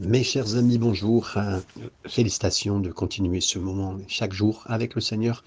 [0.00, 1.30] Mes chers amis, bonjour.
[1.36, 1.60] Euh,
[2.08, 5.44] félicitations de continuer ce moment chaque jour avec le Seigneur.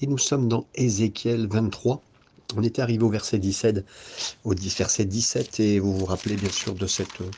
[0.00, 2.00] Et nous sommes dans Ézéchiel 23.
[2.54, 3.84] On était arrivé au verset 17,
[4.44, 7.30] au verset 17, et vous vous rappelez bien sûr de cette euh,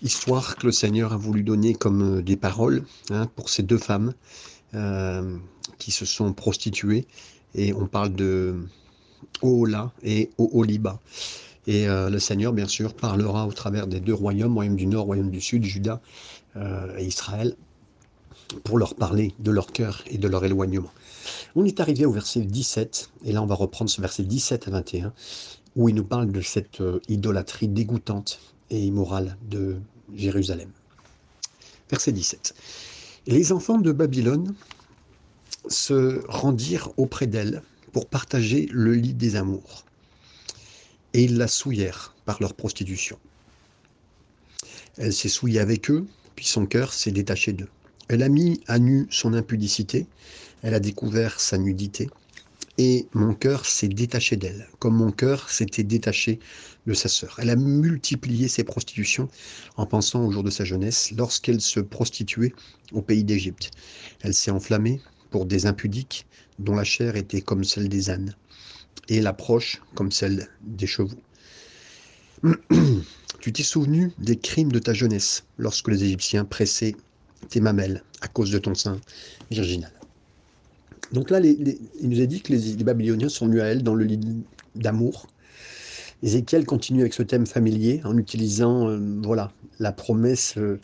[0.00, 3.78] histoire que le Seigneur a voulu donner comme euh, des paroles hein, pour ces deux
[3.78, 4.14] femmes
[5.76, 7.06] qui se sont prostituées.
[7.54, 8.56] Et on parle de
[9.42, 10.98] Oola et Oholiba.
[11.66, 15.06] Et euh, le Seigneur, bien sûr, parlera au travers des deux royaumes, royaume du Nord,
[15.06, 16.00] royaume du Sud, Juda
[16.56, 17.56] euh, et Israël,
[18.64, 20.90] pour leur parler de leur cœur et de leur éloignement.
[21.54, 24.70] On est arrivé au verset 17, et là on va reprendre ce verset 17 à
[24.72, 25.12] 21,
[25.76, 29.76] où il nous parle de cette euh, idolâtrie dégoûtante et immorale de
[30.14, 30.70] Jérusalem.
[31.90, 32.54] Verset 17.
[33.28, 34.54] Les enfants de Babylone
[35.68, 39.84] se rendirent auprès d'elle pour partager le lit des amours
[41.14, 43.18] et ils la souillèrent par leur prostitution.
[44.98, 47.68] Elle s'est souillée avec eux, puis son cœur s'est détaché d'eux.
[48.08, 50.06] Elle a mis à nu son impudicité,
[50.62, 52.08] elle a découvert sa nudité,
[52.78, 56.40] et mon cœur s'est détaché d'elle, comme mon cœur s'était détaché
[56.86, 57.36] de sa sœur.
[57.38, 59.28] Elle a multiplié ses prostitutions
[59.76, 62.54] en pensant au jour de sa jeunesse, lorsqu'elle se prostituait
[62.92, 63.70] au pays d'Égypte.
[64.22, 66.26] Elle s'est enflammée pour des impudiques
[66.58, 68.34] dont la chair était comme celle des ânes
[69.08, 71.18] et l'approche comme celle des chevaux.
[73.40, 76.96] tu t'es souvenu des crimes de ta jeunesse lorsque les Égyptiens pressaient
[77.48, 79.00] tes mamelles à cause de ton sein
[79.50, 79.92] virginal?
[81.12, 84.04] Donc là, il nous est dit que les, Babyloniens sont venus à elle dans le
[84.04, 84.18] lit
[84.74, 85.26] d'amour.
[86.22, 90.80] Ézéchiel continue avec ce thème familier en utilisant euh, voilà, la promesse euh,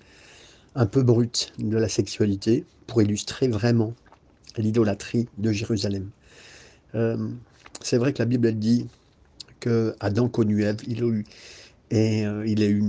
[0.75, 3.95] un peu brute de la sexualité pour illustrer vraiment
[4.57, 6.11] l'idolâtrie de Jérusalem.
[6.95, 7.29] Euh,
[7.81, 8.87] c'est vrai que la Bible elle dit
[9.61, 11.25] que Adam connut Ève, il a eu,
[11.91, 12.83] et euh, il a eu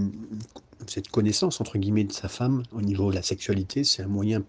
[0.88, 3.84] cette connaissance entre guillemets de sa femme au niveau de la sexualité.
[3.84, 4.44] C'est un moyen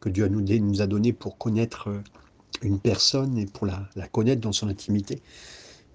[0.00, 2.00] que Dieu nous, a donné pour connaître euh,
[2.62, 5.20] une personne et pour la, connaître dans son intimité.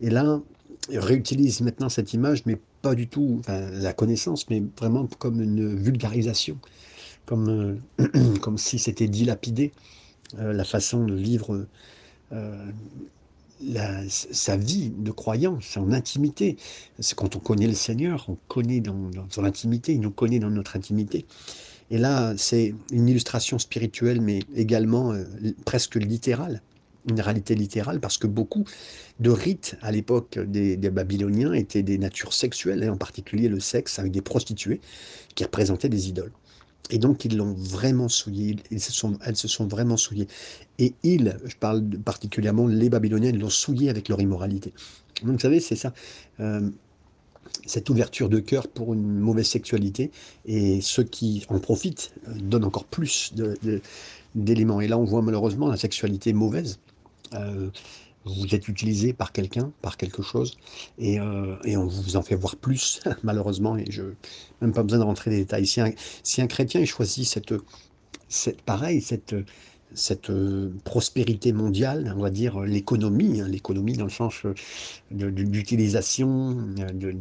[0.02, 0.42] Et là,
[0.90, 5.75] il réutilise maintenant cette image, mais pas du tout la connaissance, mais vraiment comme une
[5.75, 6.58] vulgarisation,
[7.25, 9.72] comme, euh, comme si c'était dilapidé
[10.38, 11.66] la façon de vivre
[14.09, 16.57] sa vie de croyant, son intimité.
[17.00, 20.50] C'est quand on connaît le Seigneur, on connaît dans, son intimité, il nous connaît dans
[20.50, 21.25] notre intimité.
[21.90, 25.23] Et là, c'est une illustration spirituelle, mais également euh,
[25.66, 26.62] presque littérale,
[27.09, 28.66] une réalité littérale, parce que beaucoup
[29.22, 33.62] de rites à l'époque des, des, Babyloniens étaient des natures sexuelles, et en particulier le
[33.62, 34.81] sexe avec des prostituées
[35.35, 36.34] qui représentaient des idoles.
[36.90, 40.28] Et donc, ils l'ont vraiment souillé, elles se sont vraiment souillées.
[40.80, 44.74] Et ils, je parle particulièrement les Babyloniens, l'ont souillé avec leur immoralité.
[45.24, 45.94] Donc, vous savez, c'est ça.
[46.40, 46.70] Euh,
[47.66, 50.12] cette ouverture de cœur pour une mauvaise sexualité,
[50.46, 53.34] et ceux qui en profitent euh, donnent encore plus
[54.36, 54.82] d'éléments.
[54.82, 56.80] Et là, on voit malheureusement la sexualité mauvaise.
[57.34, 57.70] Euh,
[58.28, 60.58] vous êtes utilisé par quelqu'un, par quelque chose,
[60.98, 64.04] et, euh, et, on vous en fait voir plus, malheureusement, et je
[64.62, 65.68] même pas besoin de rentrer les détails.
[65.68, 67.54] Si un, chrétien choisit cette,
[68.30, 69.36] cette, pareil, cette,
[69.94, 74.54] cette euh, prospérité mondiale, on va dire l'économie, hein, l'économie dans le sens euh,
[75.12, 77.16] de, l'utilisation de,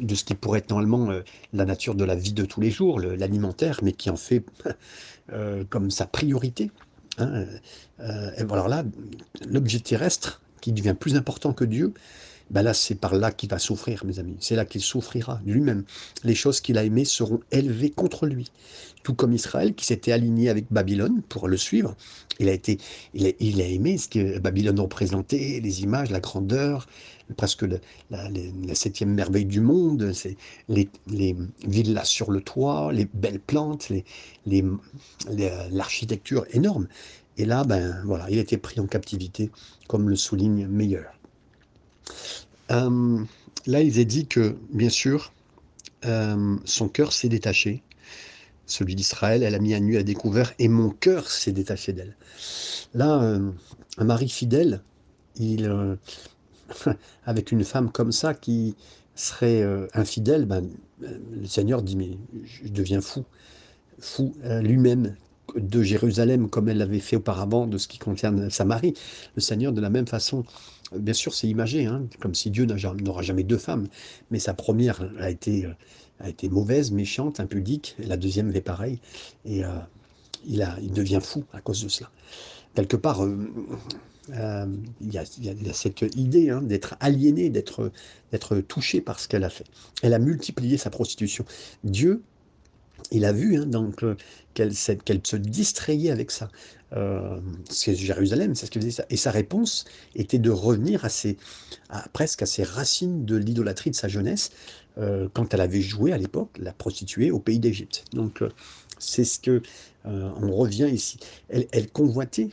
[0.00, 1.10] de, ce qui pourrait être normalement
[1.52, 4.44] la nature de la vie de tous les jours, l'alimentaire, mais qui en fait
[5.70, 6.70] comme sa priorité.
[7.18, 7.46] Hein,
[7.98, 8.84] alors là,
[9.48, 11.92] l'objet terrestre qui devient plus important que Dieu,
[12.50, 14.36] ben là, c'est par là qu'il va souffrir, mes amis.
[14.40, 15.84] C'est là qu'il souffrira lui-même.
[16.22, 18.50] Les choses qu'il a aimées seront élevées contre lui.
[19.02, 21.96] Tout comme Israël, qui s'était aligné avec Babylone pour le suivre.
[22.38, 22.78] Il a, été,
[23.14, 23.26] il
[23.60, 26.86] a, aimé ce que Babylone représentait, les images, la grandeur,
[27.36, 27.64] presque
[28.10, 28.30] la,
[28.74, 30.12] septième merveille du monde,
[30.68, 33.90] les, les, villas sur le toit, les belles plantes,
[35.72, 36.86] l'architecture énorme.
[37.38, 39.50] Et là, ben voilà, il a été pris en captivité,
[39.88, 41.12] comme le souligne Meilleur.
[42.70, 43.24] Euh,
[43.66, 45.32] là, il est dit que, bien sûr,
[46.04, 47.82] euh, son cœur s'est détaché,
[48.66, 52.16] celui d'Israël, elle a mis à nu à découvert, et mon cœur s'est détaché d'elle.
[52.94, 53.50] Là, euh,
[53.98, 54.82] un mari fidèle,
[55.36, 55.70] il,
[57.26, 58.76] avec une femme comme ça qui
[59.14, 60.68] serait infidèle, ben,
[61.00, 63.24] le Seigneur dit, mais je deviens fou,
[63.98, 65.14] fou lui-même,
[65.54, 68.94] de Jérusalem comme elle l'avait fait auparavant de ce qui concerne Samarie.
[69.34, 70.44] Le Seigneur, de la même façon,
[70.92, 73.88] bien sûr, c'est imagé, hein, comme si Dieu n'aura jamais deux femmes,
[74.30, 75.72] mais sa première a été, euh,
[76.20, 79.00] a été mauvaise, méchante, impudique, et la deuxième fait pareil,
[79.44, 79.68] et euh,
[80.46, 82.10] il, a, il devient fou à cause de cela.
[82.74, 84.66] Quelque part, euh,
[85.00, 85.24] il, y a,
[85.72, 87.90] cette idée hein, d'être aliéné, d'être
[88.68, 89.64] touché par ce qu'elle a fait.
[90.02, 91.44] Elle a multiplié sa prostitution.
[91.84, 92.22] Dieu
[93.10, 94.04] il a vu hein, donc
[94.54, 96.50] qu'elle se distrayait avec ça.
[97.68, 99.04] c'est Jérusalem, c'est ce qu'elle faisait.
[99.10, 99.84] Et sa réponse
[100.14, 101.36] était de revenir à, ses,
[102.12, 104.50] presque à ses racines de l'idolâtrie de sa jeunesse,
[105.34, 108.04] quand elle avait joué à l'époque la prostituée au pays d'Égypte.
[108.12, 108.42] Donc
[108.98, 109.62] c'est ce que
[110.04, 111.18] on revient ici.
[111.48, 112.48] Elle, elle convoitait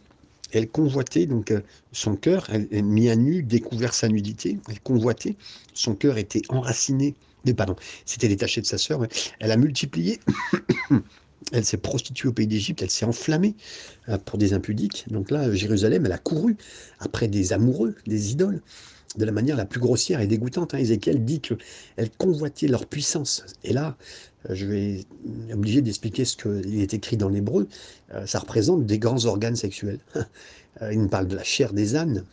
[0.54, 1.62] elle convoitait donc euh,
[1.92, 5.36] son cœur, elle, mis à nu, découvert sa nudité, elle convoitait,
[5.74, 7.76] son cœur était enraciné, mais pardon,
[8.06, 9.06] c'était détaché de sa sœur,
[9.40, 10.20] elle a multiplié,
[11.52, 13.56] elle s'est prostituée au pays d'Égypte, elle s'est enflammée
[14.10, 15.06] euh, pour des impudiques.
[15.10, 16.58] Donc là, Jérusalem, elle a couru
[17.00, 18.62] après des amoureux, des idoles,
[19.18, 20.74] de la manière la plus grossière et dégoûtante.
[20.74, 20.80] Hein.
[20.80, 23.46] Ézéchiel dit qu'elle convoitait leur puissance.
[23.64, 23.98] Et là,
[24.50, 25.06] euh, je vais
[25.52, 27.68] obligé d'expliquer ce qu'il est écrit dans l'hébreu.
[28.14, 30.00] Euh, ça représente des grands organes sexuels.
[30.92, 32.26] Il nous parle de la chair des ânes.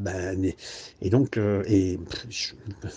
[0.00, 0.52] Ben,
[1.00, 1.98] et, donc, et,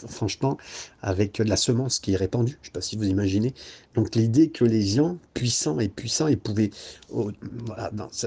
[0.08, 0.58] franchement,
[1.02, 3.54] avec la semence qui est répandue, je ne sais pas si vous imaginez.
[3.94, 6.72] Donc l'idée que les gens puissants et puissants, ils pouvaient,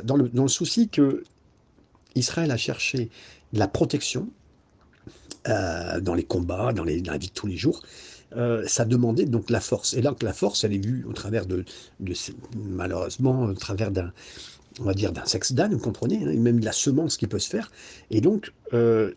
[0.05, 1.25] dans, le, souci que
[2.15, 3.11] Israël a cherché
[3.53, 4.29] la protection
[5.45, 7.83] dans les combats, dans, la vie de tous les jours,
[8.37, 9.95] euh, ça demandait donc la force.
[9.95, 11.65] Et là, la force, elle est vue au travers de,
[12.57, 14.13] malheureusement, au travers d'un,
[14.81, 17.39] on va dire, d'un sexe d'âne, vous comprenez, hein, même de la semence qui peut
[17.39, 17.71] se faire.
[18.11, 19.13] Et donc, euh,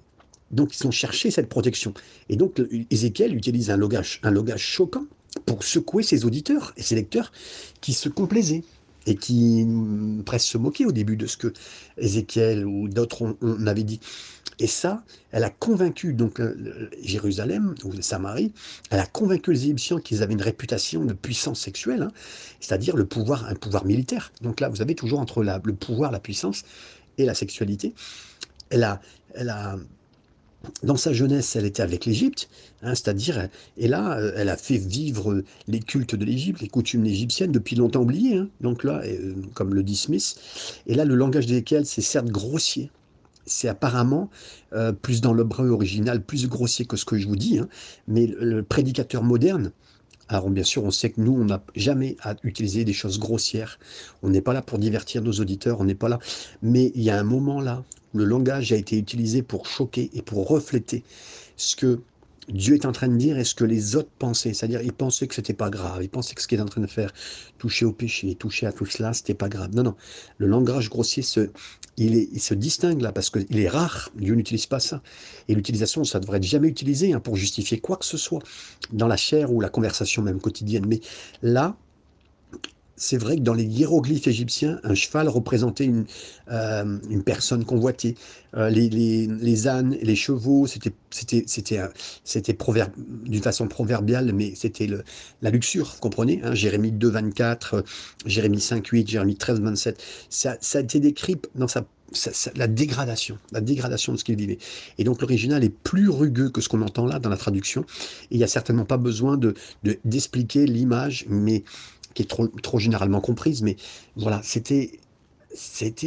[0.52, 1.94] ils ont cherché cette protection.
[2.30, 5.06] Et donc, Ézéchiel utilise un langage, un langage choquant
[5.46, 7.32] pour secouer ses auditeurs et ses lecteurs
[7.80, 8.64] qui se complaisaient
[9.08, 9.66] et qui
[10.26, 11.54] presque se moquaient au début de ce que
[11.98, 14.00] Ézéchiel ou d'autres on, avait dit.
[14.62, 18.54] Et ça, elle a convaincu donc euh, Jérusalem ou Samarie,
[18.92, 22.12] elle a convaincu les Égyptiens qu'ils avaient une réputation de puissance sexuelle, hein,
[22.60, 24.32] c'est-à-dire le pouvoir, un pouvoir militaire.
[24.42, 26.62] Donc là, vous avez toujours entre le pouvoir, la puissance
[27.18, 27.96] et la sexualité.
[28.70, 29.02] Elle a,
[30.84, 32.48] dans sa jeunesse, elle était avec l'Égypte,
[32.84, 37.08] hein, c'est-à-dire, et là, euh, elle a fait vivre les cultes de l'Égypte, les coutumes
[37.08, 38.38] égyptiennes, depuis longtemps oubliées.
[38.38, 38.50] Hein.
[38.62, 40.36] donc là, euh, comme le dit Smith,
[40.86, 42.92] et là, le langage desquels, c'est certes grossier,
[43.46, 44.30] c'est apparemment
[44.74, 47.68] euh, plus dans l'hébreu original, plus grossier que ce que je vous dis, hein.
[48.08, 49.72] mais le prédicateur moderne,
[50.32, 53.80] alors bien sûr, on sait que nous, on n'a jamais à utiliser des choses grossières.
[54.24, 56.20] On n'est pas là pour divertir nos auditeurs, on n'est pas là.
[56.62, 57.84] Mais il y a un moment là
[58.14, 61.04] où le langage a été utilisé pour choquer et pour refléter
[61.58, 62.00] ce que
[62.50, 64.54] Dieu est en train de dire et ce que les autres pensaient?
[64.54, 66.04] C'est-à-dire, ils pensaient que c'était pas grave.
[66.04, 67.14] Ils pensaient que ce qu'il est en train de faire,
[67.58, 69.76] toucher au péché, toucher à tout cela, c'était pas grave.
[69.76, 69.96] Non, non.
[70.38, 71.52] Le langage grossier, se,
[71.98, 74.10] il, est, il se distingue là parce qu'il est rare.
[74.16, 75.02] Dieu n'utilise pas ça.
[75.48, 78.42] Et l'utilisation, ça devrait être jamais utilisé hein, pour justifier quoi que ce soit
[78.92, 80.86] dans la chair ou la conversation même quotidienne.
[80.88, 81.00] Mais
[81.42, 81.78] là,
[83.02, 86.06] c'est vrai que dans les hiéroglyphes égyptiens, un cheval représentait une,
[86.52, 88.16] euh, personne convoitée.
[88.56, 90.94] Euh, les, les, ânes les chevaux, c'était,
[93.26, 94.88] d'une façon proverbiale, mais c'était
[95.42, 97.82] la luxure, vous comprenez hein Jérémie 2, 24, euh,
[98.28, 100.04] Jérémie 5, 8, Jérémie 13, 27.
[100.30, 101.84] Ça, ça a été décrit dans sa
[102.56, 104.58] la dégradation, la dégradation de ce qu'il vivait.
[104.98, 107.86] Et donc l'original est plus rugueux que ce qu'on entend là dans la traduction.
[108.32, 109.56] Il n'y a certainement pas besoin de,
[110.04, 111.64] d'expliquer l'image, mais
[112.14, 113.78] qui est trop, trop généralement comprise, mais
[114.16, 115.00] voilà, c'était,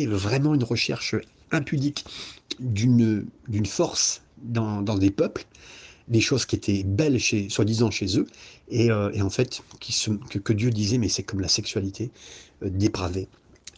[0.06, 1.16] vraiment une recherche
[1.50, 2.04] impudique
[2.60, 3.26] d'une,
[3.66, 5.44] force dans, dans, des peuples,
[6.08, 8.26] des choses qui étaient belles, chez, soi-disant chez eux,
[8.68, 12.10] et, euh, et en fait, qui se, que, Dieu disait, mais c'est comme la sexualité
[12.62, 13.28] euh, dépravée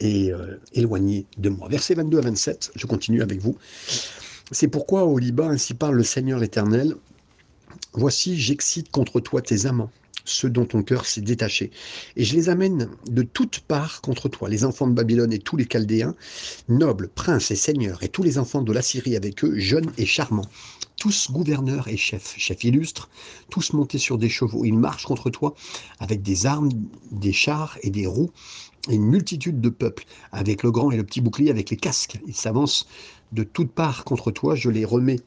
[0.00, 1.68] et euh, éloignée de moi.
[1.68, 3.56] Versets 22 à 27, je continue avec vous.
[4.52, 6.96] C'est pourquoi au Liban, ainsi parle le Seigneur l'Éternel,
[7.92, 9.90] Voici, j'excite contre toi tes amants,
[10.28, 11.70] ceux dont ton cœur s'est détaché.
[12.16, 15.56] Et je les amène de toutes parts contre toi, les enfants de Babylone et tous
[15.56, 16.14] les Chaldéens,
[16.68, 20.48] nobles, princes et seigneurs, et tous les enfants de l'Assyrie avec eux, jeunes et charmants,
[20.98, 23.08] tous gouverneurs et chefs, chefs illustres,
[23.50, 24.64] tous montés sur des chevaux.
[24.64, 25.54] Ils marchent contre toi
[26.00, 26.70] avec des armes,
[27.10, 28.30] des chars et des roues,
[28.88, 32.18] et une multitude de peuples, avec le grand et le petit bouclier, avec les casques.
[32.26, 32.86] Ils s'avancent
[33.32, 35.20] de toutes parts contre toi, je les remets.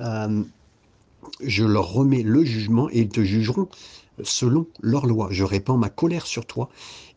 [0.00, 0.42] Euh,
[1.40, 3.68] je leur remets le jugement et ils te jugeront
[4.24, 5.28] selon leur loi.
[5.30, 6.68] Je répands ma colère sur toi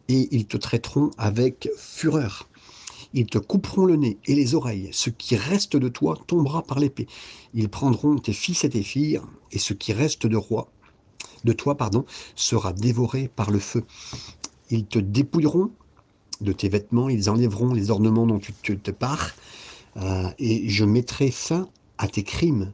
[0.08, 2.50] et ils te traiteront avec fureur.
[3.14, 4.90] Ils te couperont le nez et les oreilles.
[4.92, 7.08] Ce qui reste de toi tombera par l'épée.
[7.54, 9.22] Ils prendront tes fils et tes filles
[9.52, 10.70] et ce qui reste de roi
[11.46, 13.86] de toi pardon sera dévoré par le feu.
[14.70, 15.72] Ils te dépouilleront
[16.42, 19.32] de tes vêtements, ils enlèveront les ornements dont tu te, pars,
[19.96, 22.74] euh, et je mettrai fin à tes crimes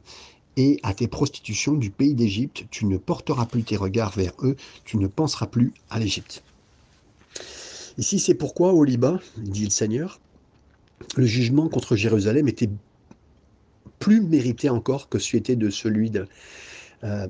[0.56, 2.64] et à tes prostitutions du pays d'Égypte.
[2.70, 6.42] Tu ne porteras plus tes regards vers eux, tu ne penseras plus à l'Égypte.
[7.98, 10.20] Ici, c'est pourquoi au Liban, dit le Seigneur,
[11.16, 12.70] le jugement contre Jérusalem était
[13.98, 16.26] plus mérité encore que celui de
[17.04, 17.26] euh,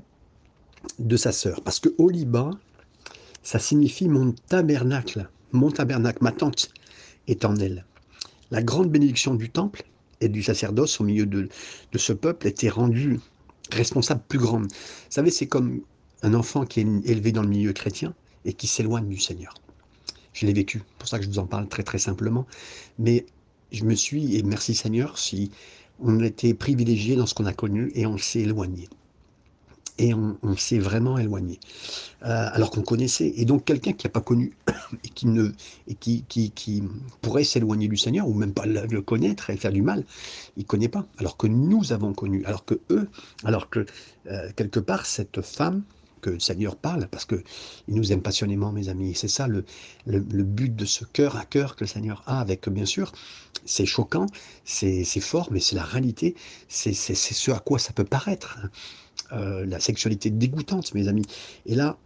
[0.99, 1.63] de sa sœur.
[1.63, 2.53] Parce que au Liban,
[3.43, 6.71] Ça signifie mon tabernacle, mon tabernacle, ma tente
[7.27, 7.85] est en elle.
[8.53, 9.83] La grande bénédiction du temple
[10.23, 11.49] et du sacerdoce au milieu de,
[11.93, 13.21] de ce peuple était rendue
[13.71, 14.65] responsable plus grande.
[14.65, 15.83] Vous savez, c'est comme
[16.23, 18.15] un enfant qui est élevé dans le milieu chrétien
[18.45, 19.55] et qui s'éloigne du Seigneur.
[20.33, 22.47] Je l'ai vécu, pour ça que je vous en parle très très simplement.
[22.99, 23.27] Mais
[23.71, 25.51] je me suis, et merci Seigneur, si
[26.01, 28.89] on était privilégié dans ce qu'on a connu et on s'est éloigné.
[30.03, 31.61] Et on, s'est vraiment éloigné.
[32.25, 33.33] Euh, alors qu'on connaissait.
[33.37, 34.53] Et donc quelqu'un qui n'a pas connu
[35.05, 35.53] et qui, ne,
[35.87, 36.83] et qui, qui,
[37.21, 40.05] pourrait s'éloigner du Seigneur, ou même pas le connaître et faire du mal,
[40.57, 41.07] il ne connaît pas.
[41.19, 42.45] Alors que nous avons connu.
[42.47, 43.09] Alors que eux,
[43.45, 43.87] alors que
[44.27, 45.85] euh, quelque part, cette femme,
[46.23, 47.43] que le Seigneur parle, parce qu'il
[47.89, 49.15] nous aime passionnément, mes amis.
[49.15, 49.65] C'est ça le,
[50.07, 53.13] le, but de ce cœur à cœur que le Seigneur a avec, bien sûr,
[53.67, 54.27] c'est choquant,
[54.65, 56.35] c'est fort, mais c'est la réalité,
[56.69, 58.59] c'est ce à quoi ça peut paraître.
[59.33, 61.25] Euh, la sexualité dégoûtante, mes amis.
[61.65, 61.97] Et là,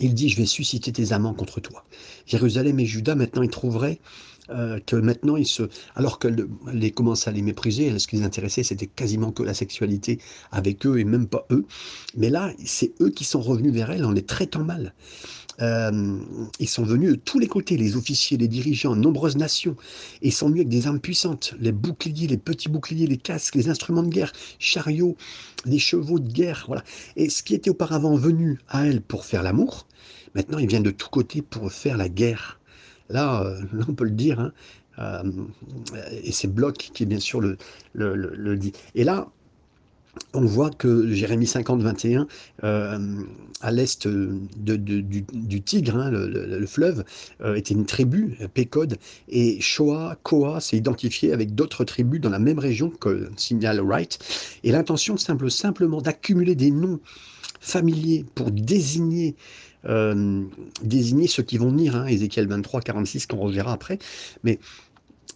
[0.00, 1.84] il dit, je vais susciter tes amants contre toi.
[2.26, 4.00] Jérusalem et Judas, maintenant, ils trouveraient
[4.50, 5.62] euh, que maintenant, ils se,
[5.94, 9.54] alors qu'elle les commence à les mépriser, ce qui les intéressait, c'était quasiment que la
[9.54, 10.18] sexualité
[10.50, 11.64] avec eux et même pas eux.
[12.16, 14.94] Mais là, c'est eux qui sont revenus vers elle en les traitant mal.
[15.60, 16.18] Euh,
[16.58, 19.76] ils sont venus de tous les côtés, les officiers, les dirigeants, nombreuses nations,
[20.22, 23.54] et ils sont venus avec des armes puissantes, les boucliers, les petits boucliers, les casques,
[23.54, 25.16] les instruments de guerre, chariots,
[25.66, 26.82] les chevaux de guerre, voilà.
[27.16, 29.86] Et ce qui était auparavant venu à elle pour faire l'amour,
[30.34, 32.58] maintenant il vient de tous côtés pour faire la guerre.
[33.12, 34.52] Là, euh, on peut le dire, hein,
[34.98, 35.22] euh,
[36.22, 38.72] et c'est Bloch qui, bien sûr, le, dit.
[38.94, 39.28] Et là,
[40.34, 42.26] on voit que Jérémie 50, 21,
[42.64, 43.22] euh,
[43.62, 47.04] à l'est du, Tigre, hein, le, fleuve,
[47.54, 52.58] était une tribu, Pécode, et Shoah, Koa s'est identifié avec d'autres tribus dans la même
[52.58, 54.18] région que Signal Wright.
[54.64, 57.00] Et l'intention simple, simplement d'accumuler des noms
[57.60, 59.36] familiers pour désigner
[59.86, 60.44] euh,
[60.82, 63.98] désigner ceux qui vont venir, hein, Ézéchiel 23, 46, qu'on reverra après,
[64.44, 64.58] mais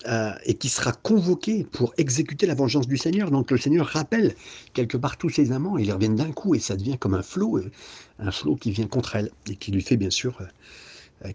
[0.07, 3.31] euh, et qui sera convoqué pour exécuter la vengeance du Seigneur.
[3.31, 4.35] Donc le Seigneur rappelle
[4.73, 7.59] quelque part tous ses amants, ils reviennent d'un coup et ça devient comme un flot,
[7.59, 7.71] euh,
[8.19, 10.39] un flot qui vient contre elle et qui lui fait bien sûr,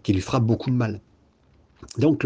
[0.02, 1.00] qui lui frappe beaucoup de mal.
[1.98, 2.24] Donc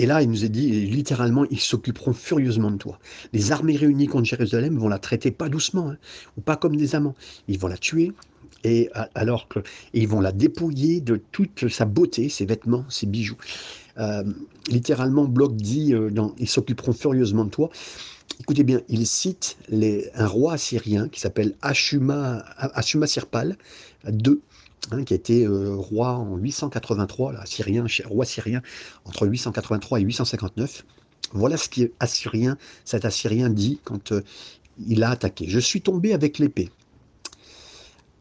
[0.00, 2.98] et là, il nous est dit, littéralement, ils s'occuperont furieusement de toi.
[3.34, 5.98] Les armées réunies contre Jérusalem vont la traiter pas doucement, hein,
[6.38, 7.14] ou pas comme des amants.
[7.48, 8.12] Ils vont la tuer,
[8.64, 13.38] et alors qu'ils vont la dépouiller de toute sa beauté, ses vêtements, ses bijoux.
[13.98, 14.24] Euh,
[14.68, 17.70] littéralement, Bloch dit, euh, ils s'occuperont furieusement de toi.
[18.40, 19.58] Écoutez bien, il cite
[20.14, 22.44] un roi assyrien qui s'appelle Ashuma,
[23.06, 23.56] Sirpal
[24.06, 24.40] II,
[24.92, 28.62] hein, qui a été euh, roi en 883, là, assyrien, roi syrien
[29.04, 30.84] entre 883 et 859.
[31.32, 34.12] Voilà ce qui assyrien, cet Assyrien dit quand
[34.88, 35.46] il a attaqué.
[35.48, 36.70] Je suis tombé avec l'épée.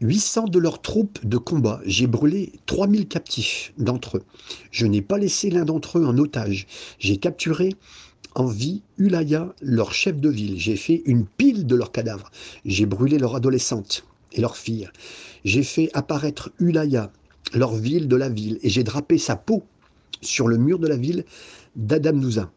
[0.01, 1.81] 800 de leurs troupes de combat.
[1.85, 4.23] J'ai brûlé 3000 captifs d'entre eux.
[4.71, 6.67] Je n'ai pas laissé l'un d'entre eux en otage.
[6.99, 7.73] J'ai capturé
[8.35, 10.59] en vie Ulaya, leur chef de ville.
[10.59, 12.31] J'ai fait une pile de leurs cadavres.
[12.65, 14.89] J'ai brûlé leurs adolescentes et leurs filles.
[15.43, 17.11] J'ai fait apparaître Ulaya,
[17.53, 19.63] leur ville de la ville, et j'ai drapé sa peau
[20.21, 21.25] sur le mur de la ville
[21.75, 22.51] d'Adamnouza.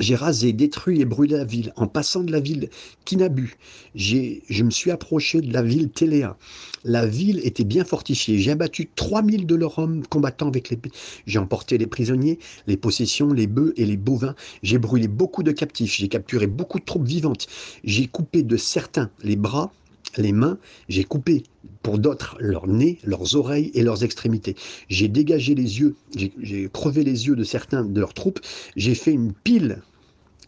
[0.00, 1.72] J'ai rasé, détruit et brûlé la ville.
[1.76, 2.70] En passant de la ville
[3.04, 3.56] Kinabu,
[3.94, 6.38] je me suis approché de la ville Téléa.
[6.84, 8.38] La ville était bien fortifiée.
[8.38, 10.90] J'ai abattu 3000 de leurs hommes combattant avec l'épée.
[11.26, 14.34] J'ai emporté les prisonniers, les possessions, les bœufs et les bovins.
[14.62, 15.94] J'ai brûlé beaucoup de captifs.
[15.94, 17.46] J'ai capturé beaucoup de troupes vivantes.
[17.84, 19.72] J'ai coupé de certains les bras,
[20.16, 20.58] les mains.
[20.88, 21.44] J'ai coupé
[21.82, 24.56] pour d'autres leurs nez, leurs oreilles et leurs extrémités.
[24.88, 28.40] J'ai dégagé les yeux, j'ai crevé les yeux de certains de leurs troupes,
[28.76, 29.82] j'ai fait une pile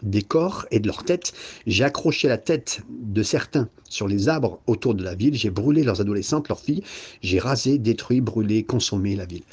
[0.02, 1.32] des corps et de leurs têtes,
[1.66, 5.82] j'ai accroché la tête de certains sur les arbres autour de la ville, j'ai brûlé
[5.82, 6.82] leurs adolescentes, leurs filles,
[7.22, 9.44] j'ai rasé, détruit, brûlé, consommé la ville.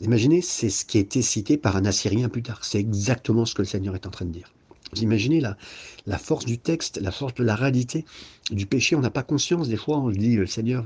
[0.00, 2.64] Imaginez, c'est ce qui a été cité par un Assyrien plus tard.
[2.64, 4.52] C'est exactement ce que le Seigneur est en train de dire.
[4.92, 8.04] Vous imaginez la, force du texte, la force de la réalité
[8.50, 8.96] du péché.
[8.96, 10.84] On n'a pas conscience, des fois, on dit le Seigneur,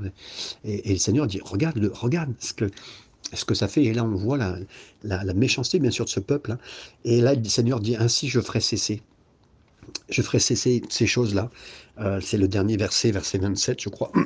[0.63, 3.83] et, le Seigneur dit regarde, regarde ce que, ça fait.
[3.83, 4.37] Et là, on voit
[5.03, 6.53] la, méchanceté, bien sûr, de ce peuple.
[6.53, 6.59] Hein.
[7.05, 9.01] Et là, le Seigneur dit ainsi je ferai cesser.
[10.09, 11.49] Je ferai cesser ces choses-là.
[11.99, 14.11] Euh, c'est le dernier verset, verset 27, je crois.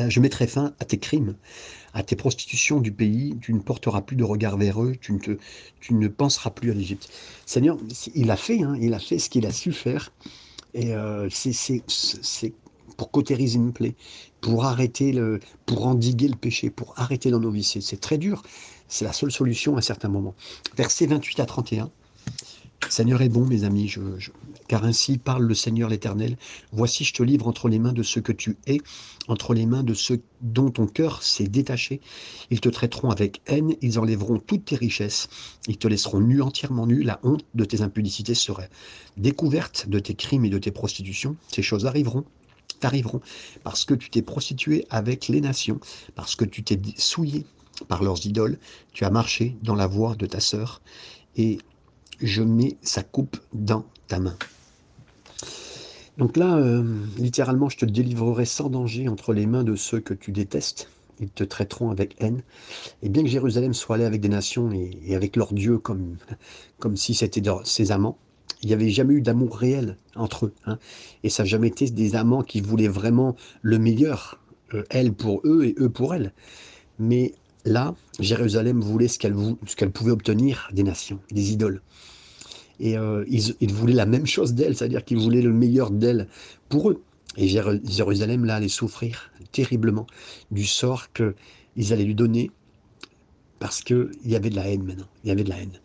[0.00, 1.36] Euh, je mettrai fin à tes crimes,
[1.94, 5.18] à tes prostitutions du pays, tu ne porteras plus de regard vers eux, tu ne,
[5.80, 7.08] tu ne penseras plus à l'Égypte.
[7.46, 7.78] Seigneur,
[8.14, 10.12] il a fait, hein, il a fait ce qu'il a su faire.
[10.74, 12.52] Et euh, c'est
[12.96, 13.94] pour cautériser une plaie,
[14.40, 17.40] pour arrêter le, pour endiguer le péché, pour arrêter dans.
[17.62, 18.42] C'est très dur.
[18.88, 20.34] C'est la seule solution à certains moments.
[20.76, 21.90] Versets 28 à 31.
[22.88, 23.92] Seigneur est bon, mes amis,
[24.68, 26.36] car ainsi parle le Seigneur l'Éternel.
[26.72, 28.80] Voici, je te livre entre les mains de ceux que tu es,
[29.28, 32.00] entre les mains de ceux dont ton cœur s'est détaché.
[32.50, 35.28] Ils te traiteront avec haine, ils enlèveront toutes tes richesses,
[35.66, 37.02] ils te laisseront nu, entièrement nu.
[37.02, 38.70] La honte de tes impudicités serait
[39.16, 41.36] découverte de tes crimes et de tes prostitutions.
[41.48, 42.24] Ces choses arriveront
[42.80, 43.20] t'arriveront
[43.62, 45.80] parce que tu t'es prostitué avec les nations,
[46.14, 47.46] parce que tu t'es souillé
[47.88, 48.58] par leurs idoles,
[48.92, 50.80] tu as marché dans la voie de ta sœur,
[51.36, 51.58] et
[52.24, 54.36] je mets sa coupe dans ta main.
[56.16, 56.84] Donc là, euh,
[57.18, 60.88] littéralement, je te délivrerai sans danger entre les mains de ceux que tu détestes.
[61.20, 62.42] Ils te traiteront avec haine.
[63.02, 66.16] Et bien que Jérusalem soit allée avec des nations et, avec leurs dieux comme,
[66.78, 68.16] comme si c'était ses amants,
[68.62, 70.54] il n'y avait jamais eu d'amour réel entre eux.
[70.66, 70.78] Hein.
[71.24, 74.40] Et ça n'a jamais été des amants qui voulaient vraiment le meilleur,
[74.72, 76.32] euh, elle pour eux et eux pour elle.
[76.98, 79.36] Mais là, Jérusalem voulait ce qu'elle
[79.76, 81.82] qu'elle pouvait obtenir des nations, des idoles.
[82.80, 86.28] Et euh, ils, voulaient la même chose d'elle, c'est-à-dire qu'ils voulaient le meilleur d'elle
[86.68, 87.02] pour eux.
[87.36, 90.06] Et Jérusalem, là, allait souffrir terriblement
[90.50, 92.50] du sort qu'ils allaient lui donner
[93.58, 95.06] parce qu'il y avait de la haine maintenant.
[95.22, 95.80] Il y avait de la haine.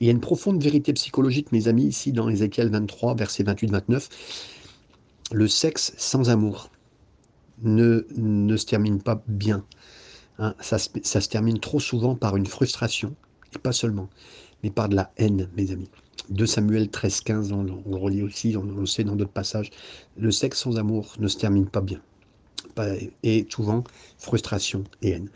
[0.00, 4.08] il y a une profonde vérité psychologique, mes amis, ici dans Ézéchiel 23, versets 28-29.
[5.32, 6.70] Le sexe sans amour
[7.62, 9.64] ne, ne se termine pas bien.
[10.38, 10.54] Hein.
[10.60, 13.14] ça, ça se termine trop souvent par une frustration,
[13.54, 14.08] et pas seulement,
[14.64, 15.90] mais par de la haine, mes amis.
[16.30, 19.70] 2 Samuel 13, 15, on, le relit aussi, on, le sait dans d'autres passages.
[20.16, 22.00] Le sexe sans amour ne se termine pas bien.
[23.22, 23.84] Et souvent,
[24.16, 25.28] frustration et haine.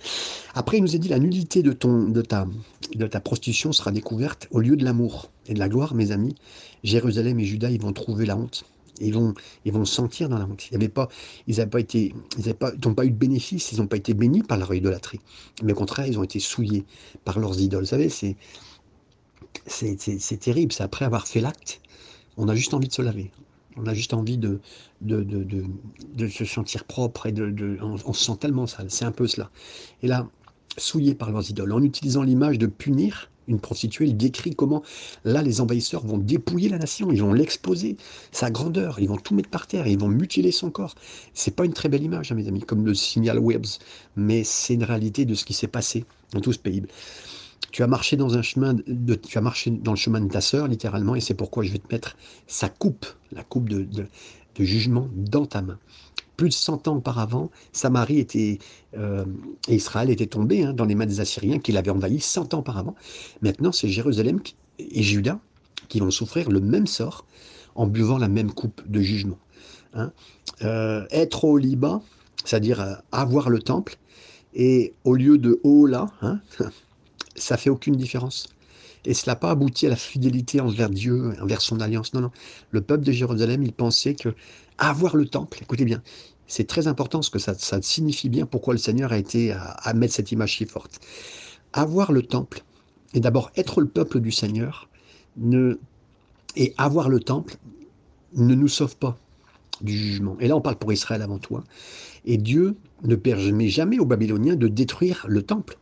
[0.55, 2.49] Après, il nous est dit la nullité de, ton, de, ta,
[2.95, 6.35] de ta prostitution sera découverte au lieu de l'amour et de la gloire, mes amis.
[6.83, 8.65] Jérusalem et Judas, ils vont trouver la honte.
[9.01, 9.35] Ils vont,
[9.67, 10.69] ils vont sentir dans la honte.
[10.71, 11.09] Ils n'avaient pas,
[11.71, 12.55] pas été, ils
[12.85, 15.21] n'ont pas, eu de bénéfice, ils n'ont pas été bénis par leur idolâtrie.
[15.63, 16.85] Mais au contraire, ils ont été souillés
[17.25, 17.83] par leurs idoles.
[17.83, 18.37] Vous savez, c'est,
[19.69, 20.73] c'est terrible.
[20.73, 21.81] C'est après avoir fait l'acte,
[22.37, 23.31] on a juste envie de se laver.
[23.77, 24.61] On a juste envie de,
[25.09, 27.35] se sentir propre et
[27.81, 28.91] on, se sent tellement sale.
[28.91, 29.51] C'est un peu cela.
[30.03, 30.29] Et là,
[30.77, 34.83] souillé par leurs idoles, en utilisant l'image de punir une prostituée, il décrit comment
[35.25, 37.97] là les envahisseurs vont dépouiller la nation, ils vont l'exposer,
[38.31, 40.95] sa grandeur, ils vont tout mettre par terre, ils vont mutiler son corps.
[41.33, 43.79] C'est pas une très belle image, hein, mes amis, comme le signal Webs,
[44.17, 46.83] mais c'est une réalité de ce qui s'est passé dans tout ce pays.
[47.71, 50.41] Tu as marché dans un chemin de, tu as marché dans le chemin de ta
[50.41, 52.17] sœur, littéralement, et c'est pourquoi je vais te mettre
[52.47, 53.87] sa coupe, la coupe de,
[54.59, 55.79] jugement dans ta main.
[56.37, 58.59] Plus de 100 ans auparavant, Samarie était,
[58.97, 59.25] euh,
[59.69, 62.59] et Israël était tombé hein, dans les mains des Assyriens qui l'avaient envahi 100 ans
[62.59, 62.97] auparavant.
[63.41, 64.41] Maintenant, c'est Jérusalem
[64.79, 65.39] et Juda
[65.89, 67.25] qui vont souffrir le même sort
[67.75, 69.39] en buvant la même coupe de jugement.
[69.95, 70.13] Hein.
[70.63, 72.03] Euh, être au Liban,
[72.45, 73.97] c'est-à-dire euh, avoir le temple,
[74.55, 76.41] et au lieu de haut là, hein,
[77.39, 78.49] ça fait aucune différence.
[79.05, 82.13] Et cela n'a pas abouti à la fidélité envers Dieu, envers son alliance.
[82.15, 82.31] Non, non.
[82.71, 84.35] Le peuple de Jérusalem, il pensait que
[84.79, 86.03] avoir le temple, écoutez bien,
[86.47, 90.15] c'est très important parce que ça, signifie bien pourquoi le Seigneur a été à, mettre
[90.15, 91.01] cette image si forte.
[91.73, 92.65] Avoir le temple,
[93.15, 94.89] et d'abord être le peuple du Seigneur,
[95.37, 95.79] ne,
[96.57, 97.57] et avoir le temple
[98.35, 99.19] ne nous sauve pas
[99.81, 100.37] du jugement.
[100.41, 101.63] Et là, on parle pour Israël avant toi.
[102.25, 105.79] Et Dieu ne permet jamais aux Babyloniens de détruire le temple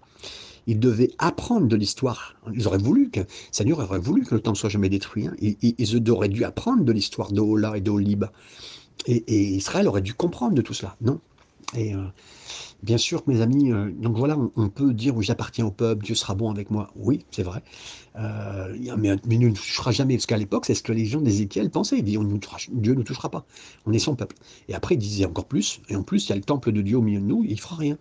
[0.66, 2.34] ils devaient apprendre de l'histoire.
[2.52, 3.20] Ils auraient voulu que,
[3.52, 5.26] Seigneur aurait voulu que le temple soit jamais détruit.
[5.26, 5.34] Hein.
[5.40, 8.32] Ils, auraient dû apprendre de l'histoire d'Ola et d'Oliba.
[9.06, 10.96] Et, Israël aurait dû comprendre de tout cela.
[11.00, 11.20] Non?
[11.76, 12.04] Et euh,
[12.82, 16.14] bien sûr, mes amis, euh, donc voilà, on, peut dire, oui, j'appartiens au peuple, Dieu
[16.14, 16.90] sera bon avec moi.
[16.96, 17.62] Oui, c'est vrai.
[18.16, 20.16] Euh, mais, mais ne nous touchera jamais.
[20.16, 21.98] Parce qu'à l'époque, c'est ce que les gens d'Ézéchiel pensaient.
[21.98, 22.18] Ils disaient,
[22.72, 23.46] Dieu ne nous touchera pas.
[23.84, 24.36] On est son peuple.
[24.68, 25.80] Et après, ils disaient encore plus.
[25.88, 27.54] Et en plus, il y a le temple de Dieu au milieu de nous, il
[27.54, 27.98] ne fera rien.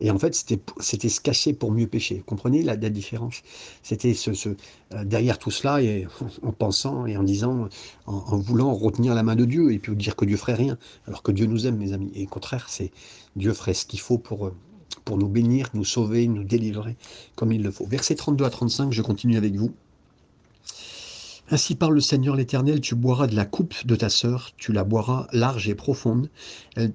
[0.00, 2.18] Et en fait, c'était se cacher pour mieux pécher.
[2.18, 3.42] Vous comprenez la, différence?
[3.82, 6.06] C'était ce, euh, derrière tout cela, et
[6.42, 7.68] en pensant et en disant,
[8.06, 11.22] en, voulant retenir la main de Dieu et puis dire que Dieu ferait rien, alors
[11.22, 12.12] que Dieu nous aime, mes amis.
[12.14, 12.92] Et au contraire, c'est
[13.36, 14.52] Dieu ferait ce qu'il faut pour,
[15.04, 16.96] pour nous bénir, nous sauver, nous délivrer
[17.34, 17.86] comme il le faut.
[17.86, 19.72] Verset 32 à 35, je continue avec vous.
[21.50, 24.84] Ainsi parle le Seigneur l'Éternel, tu boiras de la coupe de ta sœur, tu la
[24.84, 26.28] boiras large et profonde,
[26.76, 26.92] elle,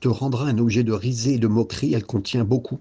[0.00, 2.80] te rendra un objet de risée et de moquerie, elle contient beaucoup.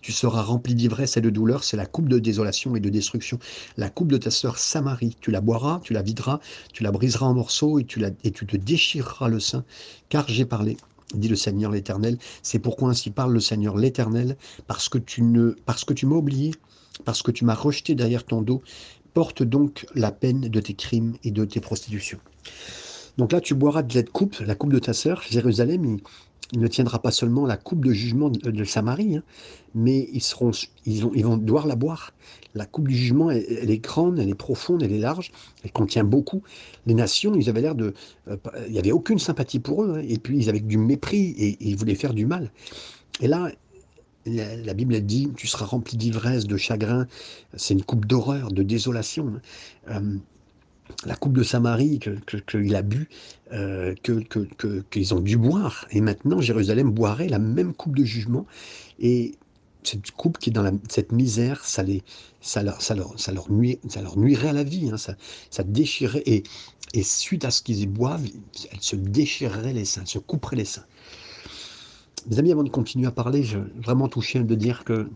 [0.00, 3.40] Tu seras rempli d'ivresse et de douleur, c'est la coupe de désolation et de destruction.
[3.76, 6.38] La coupe de ta sœur Samarie, tu la boiras, tu la videras,
[6.72, 9.64] tu la briseras en morceaux et tu, et tu te déchireras le sein,
[10.08, 10.76] car j'ai parlé
[11.14, 12.18] dit le Seigneur l'Éternel.
[12.42, 16.16] C'est pourquoi ainsi parle le Seigneur l'Éternel, parce que tu ne, parce que tu m'as
[16.16, 16.52] oublié,
[17.04, 18.62] parce que tu m'as rejeté derrière ton dos,
[19.18, 22.20] porte donc la peine de tes crimes et de tes prostitutions.
[23.16, 25.22] Donc là, tu boiras de cette coupe, la coupe de ta sœur.
[25.28, 25.98] Jérusalem,
[26.52, 29.24] il ne tiendra pas seulement la coupe de jugement de, Samarie, hein,
[29.74, 30.52] mais ils, seront,
[30.86, 32.12] ils, ont, ils, vont devoir la boire.
[32.54, 35.32] La coupe du jugement, elle, est grande, elle est profonde, elle est large,
[35.64, 36.44] elle contient beaucoup.
[36.86, 37.94] Les nations, ils avaient l'air de...
[38.28, 38.36] Euh,
[38.68, 41.56] il n'y avait aucune sympathie pour eux, hein, et puis ils avaient du mépris, et,
[41.58, 42.52] ils voulaient faire du mal.
[43.20, 43.50] Et là,
[44.26, 47.06] la, Bible elle dit, tu seras rempli d'ivresse, de chagrin,
[47.56, 49.28] c'est une coupe d'horreur, de désolation.
[49.28, 49.40] Hein.
[49.90, 50.18] Euh,
[51.04, 52.00] la coupe de Samarie
[52.46, 53.08] qu'il a bu,
[53.52, 53.94] euh,
[54.90, 55.86] qu'ils ont dû boire.
[55.90, 58.46] Et maintenant, Jérusalem boirait la même coupe de jugement.
[58.98, 59.34] Et
[59.82, 62.02] cette coupe qui est dans cette misère, ça, les,
[62.40, 65.14] ça, leur, ça, leur, ça, leur nuirait à la vie, hein, ça,
[65.50, 65.62] ça.
[66.26, 66.42] Et,
[66.94, 68.24] et suite à ce qu'ils y boivent,
[68.72, 70.86] elle se déchirerait les seins, se couperait les seins.
[72.26, 75.08] Mes amis, avant de continuer à parler, je vraiment touché de dire que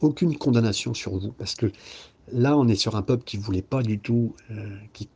[0.00, 1.70] aucune condamnation sur vous, parce que
[2.32, 5.08] Là, on est sur un peuple qui voulait pas du tout, euh, qui,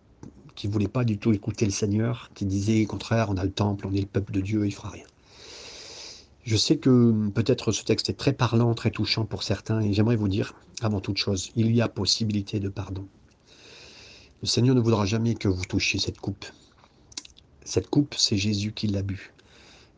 [0.66, 3.86] voulait pas du tout écouter le Seigneur, qui disait au contraire, on a le temple,
[3.86, 5.04] on est le peuple de Dieu, il fera rien.
[6.44, 10.16] Je sais que peut-être ce texte est très parlant, très touchant pour certains, et j'aimerais
[10.16, 13.06] vous dire, avant toute chose, il y a possibilité de pardon.
[14.42, 16.44] Le Seigneur ne voudra jamais que vous touchiez cette coupe.
[17.64, 19.32] Cette coupe, c'est Jésus qui l'a bu.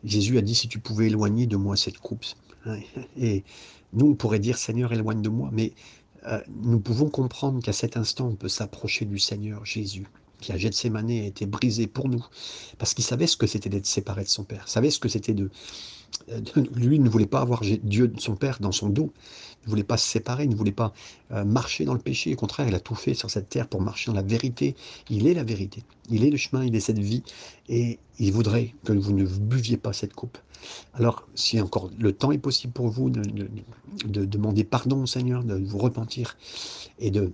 [0.04, 2.24] Jésus a dit, si tu pouvais éloigner de moi cette coupe.
[3.16, 3.44] Et
[3.92, 5.72] nous, on pourrait dire, Seigneur, éloigne de moi, mais
[6.26, 10.06] euh, nous pouvons comprendre qu'à cet instant, on peut s'approcher du Seigneur Jésus,
[10.40, 12.24] qui à Gethsemane a été brisé pour nous,
[12.78, 15.34] parce qu'il savait ce que c'était d'être séparé de son Père, savait ce que c'était
[15.34, 15.50] de,
[16.30, 16.40] euh,
[16.74, 19.12] Lui ne voulait pas avoir Dieu, de son Père, dans son dos,
[19.62, 20.92] il ne voulait pas se séparer, il ne voulait pas
[21.32, 22.32] euh, marcher dans le péché.
[22.32, 24.74] Au contraire, il a tout fait sur cette terre pour marcher dans la vérité.
[25.10, 25.82] Il est la vérité.
[26.08, 27.22] Il est le chemin, il est cette vie.
[27.68, 30.38] Et il voudrait que vous ne buviez pas cette coupe.
[30.94, 35.54] Alors, si encore le temps est possible pour vous de, demander pardon au Seigneur, de
[35.54, 36.36] vous repentir
[36.98, 37.32] et de,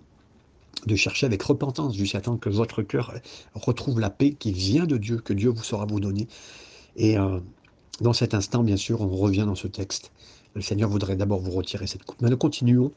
[0.85, 3.15] de chercher avec repentance jusqu'à temps que votre cœur
[3.55, 6.29] retrouve la paix qui vient de Dieu, que Dieu vous saura vous donner.
[6.97, 7.41] Et euh,
[8.01, 10.13] dans cet instant, bien sûr, on revient dans ce texte.
[10.55, 12.21] Le Seigneur voudrait d'abord vous retirer cette coupe.
[12.23, 12.93] Mais nous continuons.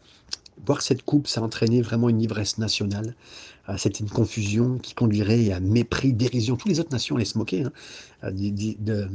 [0.65, 3.15] Voir cette coupe, ça a entraîné vraiment une ivresse nationale.
[3.69, 6.57] Euh, c'était une confusion qui conduirait à mépris, dérision.
[6.57, 7.71] Toutes les autres nations allaient se moquer hein,
[8.25, 9.07] euh,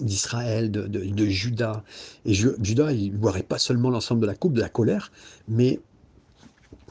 [0.00, 1.82] d'Israël, de, de, Judas.
[2.26, 5.10] Et Judas, il ne boirait pas seulement l'ensemble de la coupe de la colère,
[5.48, 5.80] mais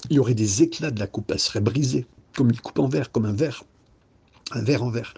[0.09, 1.31] il y aurait des éclats de la coupe.
[1.31, 3.63] Elle serait brisée, comme une coupe en verre, comme un verre,
[4.51, 5.13] un verre en verre.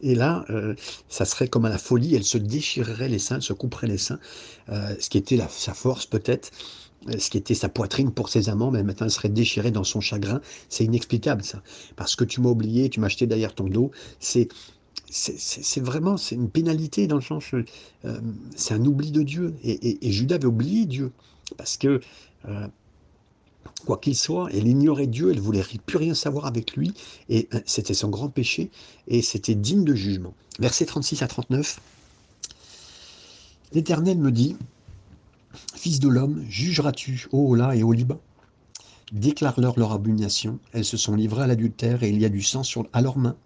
[0.00, 0.74] Et là, euh,
[1.08, 4.18] ça serait comme à la folie, elle se déchirerait les seins, se couperait les seins,
[4.68, 6.50] euh, ce qui était sa force peut-être,
[7.08, 9.84] euh, ce qui était sa poitrine pour ses amants, mais maintenant elle serait déchirée dans
[9.84, 10.40] son chagrin.
[10.68, 11.62] C'est inexplicable ça.
[11.96, 14.48] Parce que tu m'as oublié, tu m'as acheté derrière ton dos, c'est
[15.10, 17.44] c'est vraiment c'est une pénalité dans le sens
[18.56, 21.12] c'est un oubli de Dieu et, Judas avait oublié Dieu
[21.56, 22.00] parce que
[23.84, 26.94] quoi qu'il soit, elle ignorait Dieu, elle voulait plus rien savoir avec lui,
[27.28, 28.70] et euh, c'était son grand péché,
[29.08, 30.34] et c'était digne de jugement.
[30.58, 31.80] Versets 36 à 39.
[33.72, 34.56] L'Éternel me dit,
[35.74, 38.20] Fils de l'homme, jugeras-tu, ô là et ô Liban?
[39.12, 42.62] Déclare-leur leur abomination, elles se sont livrées à l'adultère, et il y a du sang
[42.92, 43.36] à leurs mains.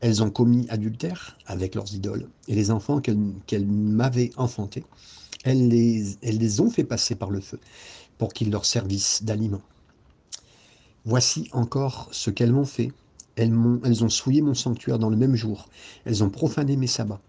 [0.00, 4.84] Elles ont commis adultère avec leurs idoles, et les enfants qu'elles m'avaient enfantés,
[5.44, 7.58] elles les, elles les ont fait passer par le feu
[8.22, 9.62] pour qu'ils leur servissent d'aliment.
[11.04, 12.92] Voici encore ce qu'elles m'ont fait.
[13.34, 15.68] Elles, ont, souillé mon sanctuaire dans le même jour.
[16.04, 17.20] Elles ont profané mes sabbats.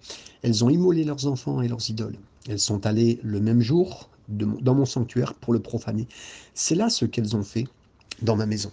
[0.43, 2.17] Elles ont immolé leurs enfants et leurs idoles.
[2.47, 6.07] Elles sont allées le même jour dans mon sanctuaire pour le profaner.
[6.53, 7.65] C'est là ce qu'elles ont fait
[8.21, 8.71] dans ma maison.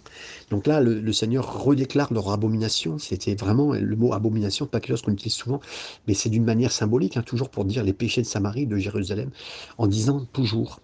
[0.51, 2.99] Donc là, le, Seigneur redéclare leur abomination.
[2.99, 5.59] C'était vraiment le mot abomination, pas quelque chose qu'on utilise souvent,
[6.07, 9.31] mais c'est d'une manière symbolique, hein, toujours pour dire les péchés de Samarie, de Jérusalem,
[9.79, 10.81] en disant toujours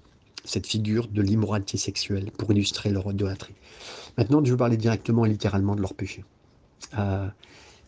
[0.48, 3.54] cette figure de l'immoralité sexuelle pour illustrer leur idolâtrie.
[4.18, 6.24] Maintenant, je veux parler directement et littéralement de leur péché.
[6.98, 7.28] Euh,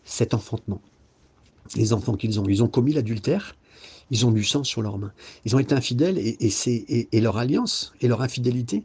[0.04, 0.80] cet enfantement.
[1.76, 3.56] Les enfants qu'ils ont, ils ont commis l'adultère,
[4.10, 5.12] ils ont du sang sur leurs mains.
[5.44, 6.36] Ils ont été infidèles et,
[7.12, 8.82] et, leur alliance et leur infidélité,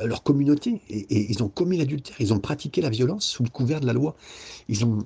[0.00, 3.50] euh, leur communauté, et, ils ont commis l'adultère, ils ont pratiqué la violence sous le
[3.50, 4.16] couvert de la loi.
[4.68, 5.04] Ils ont,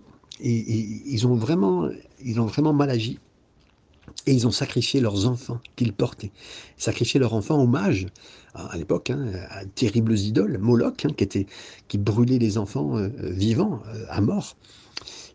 [1.35, 1.89] vraiment,
[2.23, 3.19] ils ont vraiment mal agi
[4.27, 6.31] et ils ont sacrifié leurs enfants qu'ils portaient,
[6.77, 8.07] sacrifié leurs enfants hommage
[8.55, 11.47] à, l'époque hein, à terribles idoles, Moloch, hein, qui, était,
[11.89, 14.57] qui brûlait les enfants euh, vivants euh, à mort.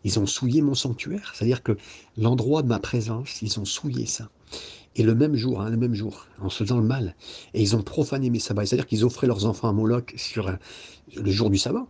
[0.04, 1.76] Ils ont souillé mon sanctuaire, c'est-à-dire que
[2.16, 4.28] l'endroit de ma présence, ils ont souillé ça.
[4.96, 7.14] Et le même jour, hein, le même jour, en se faisant le mal,
[7.54, 10.50] et ils ont profané mes sabbats, c'est-à-dire qu'ils offraient leurs enfants à Moloch sur
[11.16, 11.86] le jour du sabbat.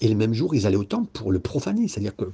[0.00, 2.32] Et le même jour, ils allaient au temple pour le profaner, c'est-à-dire que euh,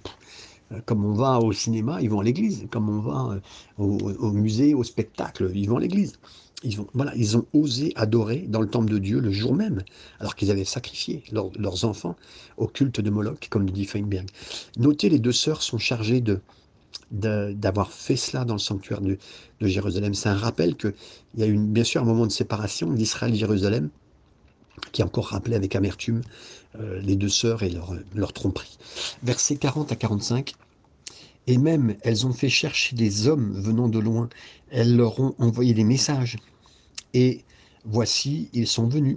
[0.84, 2.66] comme on va au cinéma, ils vont à l'église.
[2.70, 3.40] Comme on va euh,
[3.78, 6.18] au, musée, au spectacle, ils vont à l'église.
[6.64, 9.82] Ils, voilà, ils ont osé adorer dans le temple de Dieu le jour même,
[10.18, 12.16] alors qu'ils avaient sacrifié leurs enfants
[12.56, 14.28] au culte de Moloch, comme le dit Feinberg.
[14.76, 16.40] Notez, les deux sœurs sont chargées de,
[17.10, 19.18] d'avoir fait cela dans le sanctuaire de,
[19.60, 20.14] Jérusalem.
[20.14, 20.94] C'est un rappel qu'il
[21.36, 23.88] y a eu bien sûr un moment de séparation d'Israël et Jérusalem,
[24.92, 26.22] qui encore rappelé avec amertume
[26.78, 27.70] euh, les deux sœurs et
[28.14, 28.78] leur, tromperie.
[29.22, 30.54] Versets 40 à 45.
[31.46, 34.28] Et même, elles ont fait chercher des hommes venant de loin.
[34.70, 36.36] Elles leur ont envoyé des messages.
[37.14, 37.44] Et
[37.84, 39.16] voici, ils sont venus.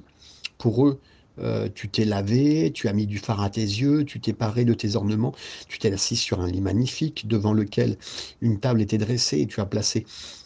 [0.58, 1.00] Pour eux,
[1.40, 4.64] euh, tu t'es lavé, tu as mis du phare à tes yeux, tu t'es paré
[4.64, 5.34] de tes ornements,
[5.68, 7.98] tu t'es assis sur un lit magnifique devant lequel
[8.42, 10.06] une table était dressée et tu as placé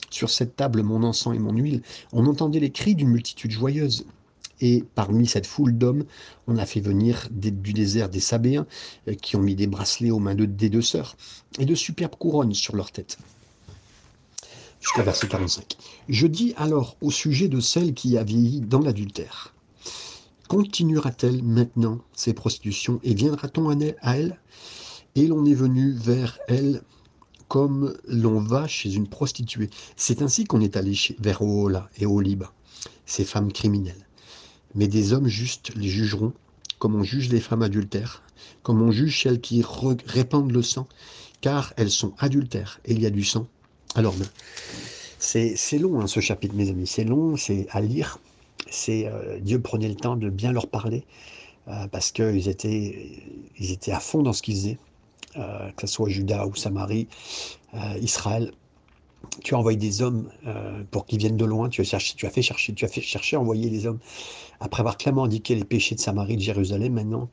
[0.09, 1.81] sur cette table mon encens et mon huile.
[2.13, 4.05] On entendait les cris d'une multitude joyeuse.
[4.61, 6.05] Et parmi cette foule d'hommes,
[6.47, 8.65] on a fait venir du désert des Sabéens
[9.07, 11.17] euh, qui ont mis des bracelets aux mains de, des deux sœurs
[11.59, 13.17] et de superbes couronnes sur leur tête.
[14.79, 15.77] Jusqu'à verset 45.
[16.09, 19.53] Je dis alors au sujet de celle qui a vieilli dans l'adultère.
[20.47, 24.39] Continuera-t-elle maintenant ses prostitutions et viendra-t-on à elle
[25.15, 26.83] Et l'on est venu vers elle
[27.47, 29.69] comme l'on va chez une prostituée.
[29.95, 32.53] C'est ainsi qu'on est allé vers Oola et Oliba,
[33.05, 34.04] ces femmes criminelles.
[34.75, 36.33] Mais des hommes justes les jugeront,
[36.79, 38.21] comme on juge les femmes adultères,
[38.63, 39.63] comme on juge celles qui
[40.05, 40.87] répandent le sang,
[41.41, 43.47] car elles sont adultères et il y a du sang.
[43.95, 44.27] Alors, ben,
[45.19, 48.19] c'est long hein, ce chapitre, mes amis, c'est long, c'est à lire.
[48.69, 51.03] C'est euh, Dieu prenait le temps de bien leur parler
[51.67, 53.09] euh, parce qu'ils étaient,
[53.57, 54.77] ils étaient à fond dans ce qu'ils faisaient,
[55.37, 57.07] euh, que ce soit Judas ou Samarie,
[58.01, 58.51] Israël
[59.43, 62.25] tu as envoyé des hommes euh, pour qu'ils viennent de loin, tu as, cherché, tu
[62.25, 63.99] as fait chercher, tu as fait chercher, envoyer des hommes.
[64.59, 67.29] Après avoir clairement indiqué les péchés de Samarie, de Jérusalem, maintenant,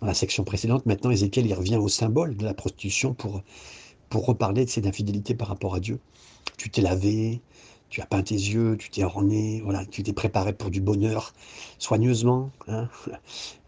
[0.00, 3.42] dans la section précédente, maintenant Ézéchiel il revient au symbole de la prostitution pour,
[4.08, 5.98] pour reparler de cette infidélité par rapport à Dieu.
[6.56, 7.40] Tu t'es lavé,
[7.94, 11.32] tu as peint tes yeux, tu t'es orné, voilà, tu t'es préparé pour du bonheur
[11.78, 12.88] soigneusement, hein,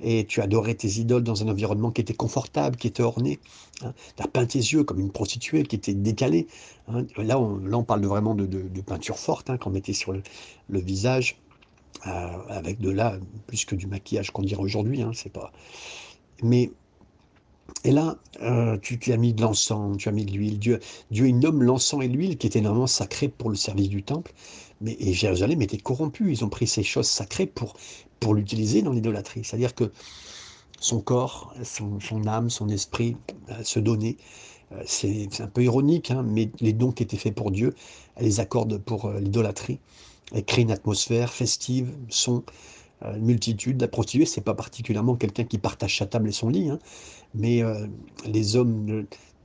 [0.00, 3.38] et tu adorais tes idoles dans un environnement qui était confortable, qui était orné.
[3.82, 3.94] Hein.
[4.16, 6.48] tu as peint tes yeux comme une prostituée qui était décalée.
[6.88, 7.06] Hein.
[7.18, 10.22] Là, on, parle vraiment de, peinture forte qu'on mettait sur le,
[10.80, 11.38] visage,
[12.08, 12.10] euh,
[12.48, 15.04] avec de là, plus que du maquillage qu'on dirait aujourd'hui.
[15.32, 15.52] pas.
[16.42, 16.72] Mais
[17.84, 20.58] et là, euh, tu, as mis de l'encens, tu as mis de l'huile.
[20.58, 24.02] Dieu, Dieu il nomme l'encens et l'huile qui étaient normalement sacrés pour le service du
[24.02, 24.32] temple.
[24.80, 26.32] Mais, et Jérusalem était corrompu.
[26.32, 27.74] Ils ont pris ces choses sacrées pour,
[28.20, 29.42] pour l'utiliser dans l'idolâtrie.
[29.44, 29.92] C'est-à-dire que
[30.80, 33.16] son corps, son, âme, son esprit
[33.50, 34.16] euh, se donnaient.
[34.72, 37.74] Euh, c'est un peu ironique, hein, mais les dons qui étaient faits pour Dieu,
[38.16, 39.78] elle les accorde pour l'idolâtrie.
[40.32, 42.42] Elle crée une atmosphère festive, son,
[43.02, 43.80] une multitude.
[43.80, 46.70] La prostituée, c'est pas particulièrement quelqu'un qui partage sa table et son lit.
[46.70, 46.78] Hein
[47.36, 47.86] mais euh,
[48.24, 48.86] les hommes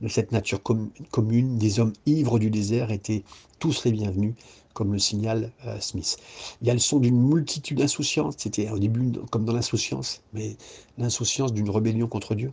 [0.00, 3.22] de, cette nature commune, des hommes ivres du désert, étaient
[3.58, 4.34] tous les bienvenus,
[4.74, 6.16] comme le signale euh, Smith.
[6.60, 10.56] Il y a le son d'une multitude d'insouciance, c'était au début comme dans l'insouciance, mais
[10.98, 12.52] l'insouciance d'une rébellion contre Dieu.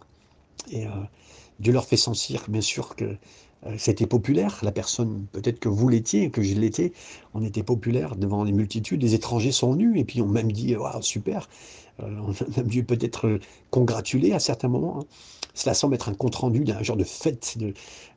[0.71, 0.91] Et euh,
[1.59, 3.17] Dieu leur fait sentir, bien sûr, que
[3.77, 4.59] c'était populaire.
[4.63, 6.93] La personne, peut-être que vous l'étiez, que je l'étais,
[7.33, 9.01] on était populaire devant les multitudes.
[9.01, 11.49] Les étrangers sont venus et puis on même dit Waouh, super
[11.99, 15.01] On a dû peut-être congratuler à certains moments.
[15.01, 15.05] Hein.
[15.59, 17.57] Cela semble être un compte-rendu d'un genre de fête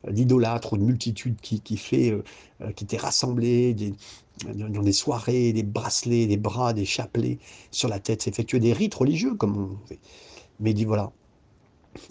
[0.09, 2.23] d'idolâtre ou de multitude qui, qui fait, euh,
[2.61, 3.75] euh, était rassemblée
[4.55, 7.39] dans des soirées, des bracelets, des bras, des chapelets
[7.73, 9.99] sur la tête, s'effectuer des rites religieux comme on fait.
[10.61, 11.11] Mais il dit voilà,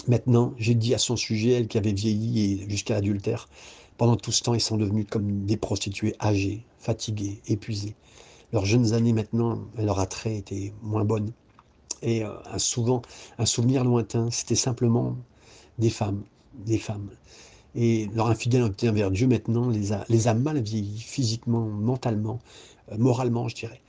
[0.07, 3.49] maintenant j'ai dit à son sujet, elle qui avait vieilli jusqu'à l'adultère,
[3.97, 7.95] pendant tout ce temps, ils sont devenus comme des prostituées âgées, fatiguées, épuisées.
[8.51, 11.31] Leurs jeunes années maintenant, leur attrait était moins bonne
[12.01, 13.01] et euh, souvent,
[13.37, 15.15] un souvenir lointain, c'était simplement
[15.77, 16.23] des femmes,
[16.65, 17.09] des femmes.
[17.75, 22.39] Et leur infidélité envers Dieu maintenant les a, les mal vieillis physiquement, mentalement,
[22.91, 23.81] euh, moralement, je dirais.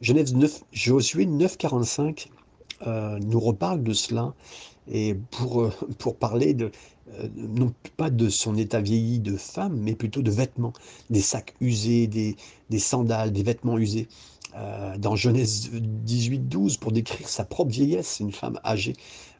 [0.00, 2.28] Genèse 9, Josué 9,45
[2.86, 4.34] euh, nous reparle de cela
[4.90, 6.70] et pour, pour parler de,
[7.36, 10.72] non pas de son état vieilli de femme, mais plutôt de vêtements,
[11.10, 12.36] des sacs usés, des,
[12.70, 14.08] des sandales, des vêtements usés.
[14.56, 15.70] Euh, dans Genèse
[16.06, 18.94] 18-12 pour décrire sa propre vieillesse, une femme âgée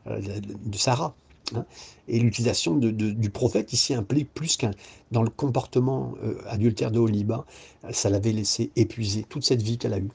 [0.09, 1.15] euh, de Sarah.
[1.55, 1.65] Hein.
[2.09, 4.73] Et l'utilisation du prophète ici implique plus qu'un
[5.13, 7.47] dans le comportement euh, adultère de Oliba,
[7.93, 10.11] ça l'avait laissé épuiser toute cette vie qu'elle a eue.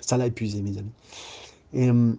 [0.00, 2.16] Ça l'a épuisé, mes amis.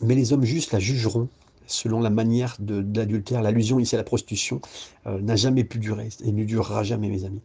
[0.00, 1.28] mais les hommes justes la jugeront
[1.66, 4.60] selon la manière de, l'adultère, l'allusion ici à la prostitution,
[5.06, 7.42] euh, n'a jamais pu durer et ne durera jamais, mes amis.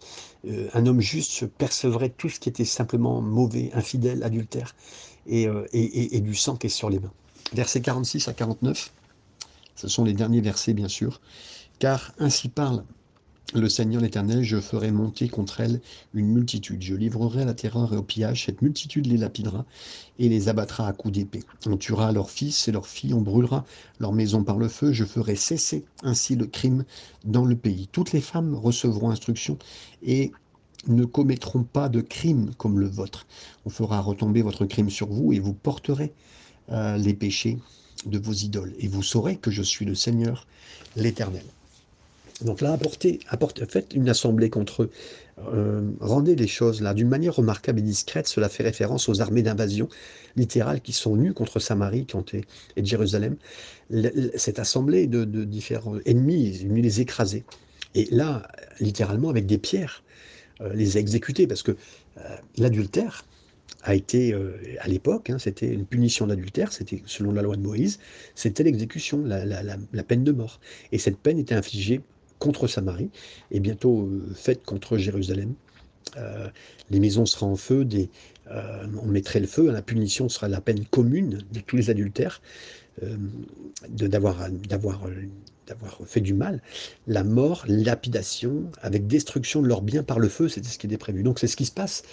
[0.47, 4.75] Euh, un homme juste percevrait tout ce qui était simplement mauvais, infidèle, adultère,
[5.32, 7.12] euh, et, et, du sang qui est sur les mains.
[7.53, 8.93] Versets 46 à 49,
[9.75, 11.21] ce sont les derniers versets, bien sûr,
[11.79, 12.84] car ainsi parle
[13.55, 15.81] le Seigneur l'Éternel, je ferai monter contre elle
[16.13, 16.83] une multitude.
[16.83, 18.45] Je livrerai à la terreur et au pillage.
[18.45, 19.65] Cette multitude les lapidera
[20.19, 21.43] et les abattra à coups d'épée.
[21.65, 23.65] On tuera leurs fils et leurs filles, on brûlera
[23.99, 24.93] leur maison par le feu.
[24.93, 26.85] Je ferai cesser ainsi le crime
[27.25, 27.89] dans le pays.
[27.91, 29.57] Toutes les femmes recevront instruction
[30.03, 30.31] et
[30.88, 33.25] ne commettront pas de crime comme le vôtre.
[33.65, 36.13] On fera retomber votre crime sur vous et vous porterez
[36.71, 37.57] euh, les péchés
[38.05, 38.75] de vos idoles.
[38.77, 40.45] Et vous saurez que je suis le Seigneur,
[40.95, 41.43] l'Éternel.
[42.41, 44.89] Donc là, apportez, apportez, faites une assemblée contre eux.
[45.54, 48.28] Euh, rendez les choses là d'une manière remarquable et discrète.
[48.28, 49.89] Cela fait référence aux armées d'invasion
[50.36, 52.08] littérales qui sont nues contre Samarie
[52.75, 53.36] et, Jérusalem.
[54.36, 57.43] cette assemblée de, différents ennemis, ils les écraser.
[57.95, 58.47] Et là,
[58.80, 60.04] littéralement, avec des pierres,
[60.62, 61.47] euh, les exécuter.
[61.47, 62.21] Parce que euh,
[62.58, 63.25] l'adultère,
[63.84, 64.36] a été,
[64.82, 67.99] à l'époque, hein, c'était une punition d'adultère, c'était selon la loi de Moïse,
[68.36, 70.60] c'était l'exécution, la, peine de mort.
[70.91, 72.02] Et cette peine était infligée
[72.39, 73.10] contre Samarie
[73.52, 75.54] et bientôt euh, faite contre Jérusalem.
[76.17, 76.47] Euh,
[76.89, 77.88] les maisons seront en feu,
[78.49, 82.41] euh, on mettrait le feu, la punition sera la peine commune de tous les adultères,
[83.88, 84.49] d'avoir
[86.06, 86.62] fait du mal,
[87.08, 90.97] la mort, lapidation, avec destruction de leurs biens par le feu, c'était ce qui était
[90.97, 91.23] prévu.
[91.23, 92.04] Donc c'est ce qui se passe.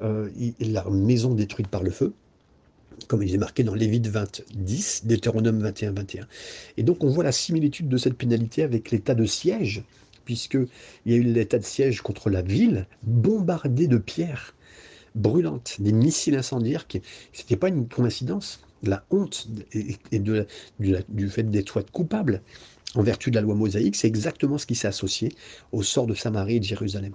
[0.00, 2.12] la maison détruite par le feu,
[3.08, 6.26] comme il est marqué dans Lévite 20, 10, Deutéronome 21, 21.
[6.76, 9.82] Et donc on voit la similitude de cette pénalité avec l'état de siège,
[10.24, 10.68] puisqu'il
[11.06, 14.54] y a eu l'état de siège contre la ville, bombardée de pierres
[15.14, 17.00] brûlantes, des missiles incendiaires, qui
[17.38, 18.60] n'était pas une coïncidence.
[18.82, 22.42] La honte et, du fait d'être coupable
[22.94, 25.32] en vertu de la loi mosaïque, c'est exactement ce qui s'est associé
[25.72, 27.14] au sort de Samarie et de Jérusalem.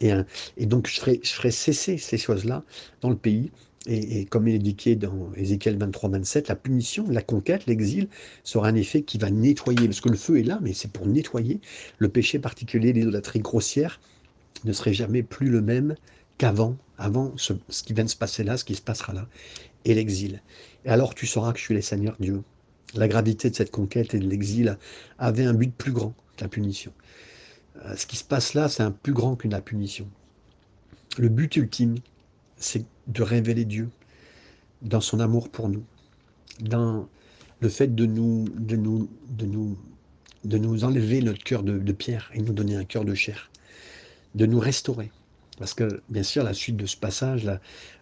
[0.00, 2.64] Et, donc je ferai cesser ces choses-là
[3.00, 3.52] dans le pays
[3.86, 8.08] et, comme il est indiqué dans Ézéchiel 23, 27, la punition, la conquête, l'exil
[8.42, 11.06] sera un effet qui va nettoyer, parce que le feu est là, mais c'est pour
[11.06, 11.60] nettoyer.
[11.98, 14.00] Le péché particulier, l'idolâtrie grossière,
[14.64, 15.94] ne serait jamais plus le même
[16.38, 17.52] qu'avant, avant ce,
[17.84, 19.28] qui vient de se passer là, ce qui se passera là,
[19.84, 20.42] et l'exil.
[20.84, 22.42] Et alors tu sauras que je suis le Seigneur Dieu.
[22.94, 24.78] La gravité de cette conquête et de l'exil
[25.18, 26.92] avait un but plus grand que la punition.
[27.84, 30.08] Euh, ce qui se passe là, c'est un plus grand qu'une la punition.
[31.18, 31.96] Le but ultime,
[32.64, 33.90] c'est de révéler Dieu
[34.82, 35.84] dans son amour pour nous,
[36.60, 37.08] dans
[37.60, 39.78] le fait de nous, de nous, de nous,
[40.44, 43.50] de nous enlever notre cœur de, pierre et nous donner un cœur de chair,
[44.34, 45.10] de nous restaurer.
[45.58, 47.48] Parce que, bien sûr, la suite de ce passage,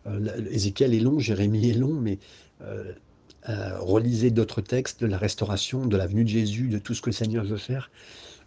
[0.06, 2.18] euh, Ézéchiel est long, Jérémie est long, mais
[2.62, 2.92] euh,
[3.48, 7.02] euh, relisez d'autres textes de la restauration, de la venue de Jésus, de tout ce
[7.02, 7.90] que le Seigneur veut faire.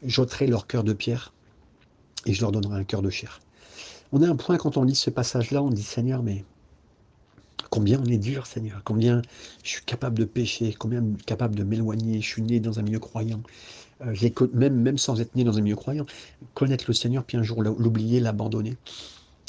[0.03, 1.33] J'ôterai leur cœur de pierre
[2.25, 3.41] et je leur donnerai un cœur de chair.
[4.17, 6.45] On a un point quand on lit ce passage-là, on dit Seigneur, mais
[7.69, 9.21] combien on est dur, Seigneur, combien
[9.61, 12.99] je suis capable de pécher, combien capable de m'éloigner, je suis né dans un milieu
[12.99, 13.41] croyant.
[14.05, 14.15] Euh,
[14.53, 16.05] même, même sans être né dans un milieu croyant,
[16.53, 18.77] connaître le Seigneur, puis un jour l'oublier, l'abandonner.